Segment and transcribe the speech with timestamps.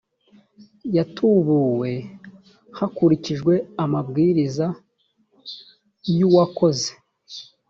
[0.95, 1.91] yatubuwe
[2.77, 3.53] hakurikijwe
[3.83, 4.67] amabwiriza
[6.17, 6.91] y uwakoze